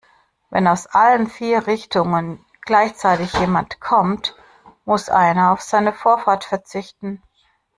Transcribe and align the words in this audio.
Wenn 0.49 0.65
aus 0.67 0.87
allen 0.87 1.27
vier 1.27 1.67
Richtungen 1.67 2.43
gleichzeitig 2.63 3.33
jemand 3.35 3.79
kommt, 3.79 4.35
muss 4.83 5.09
einer 5.09 5.51
auf 5.51 5.61
seine 5.61 5.93
Vorfahrt 5.93 6.43
verzichten. 6.43 7.21